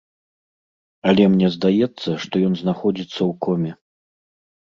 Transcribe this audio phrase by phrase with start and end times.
[1.11, 3.71] Але мне здаецца, што ён знаходзіцца ў коме.